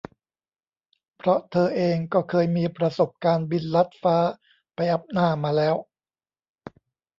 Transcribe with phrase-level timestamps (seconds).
[1.17, 4.17] เพราะเธอเองก็เคยมีประสบการณ์บินลัดฟ้า
[4.75, 5.75] ไปอัปหน้ามาแล้ว